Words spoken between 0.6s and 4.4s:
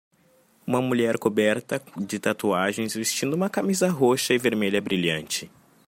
Uma mulher coberta de tatuagens vestindo uma camisa roxa e